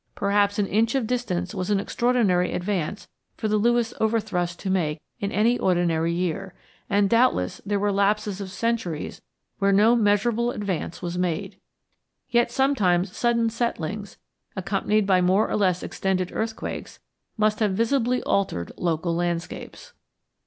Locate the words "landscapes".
19.13-19.93